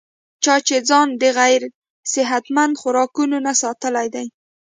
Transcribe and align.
چا 0.43 0.55
چې 0.67 0.75
ځان 0.89 1.07
د 1.21 1.23
غېر 1.37 1.61
صحتمند 2.13 2.73
خوراکونو 2.81 3.37
نه 3.47 3.53
ساتلے 3.61 4.07
دے 4.15 4.25